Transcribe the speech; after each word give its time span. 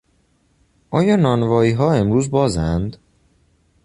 آیا 0.89 1.15
نانواییها 1.15 1.93
امروز 1.93 2.31
بازند؟ 2.31 2.97